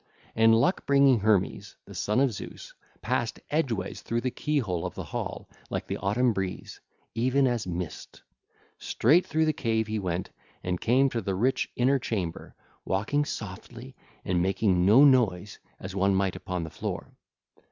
[0.35, 4.95] And luck bringing Hermes, the son of Zeus, passed edgeways through the key hole of
[4.95, 6.81] the hall like the autumn breeze,
[7.13, 8.23] even as mist:
[8.79, 10.31] straight through the cave he went
[10.63, 13.95] and came to the rich inner chamber, walking softly,
[14.25, 17.11] and making no noise as one might upon the floor.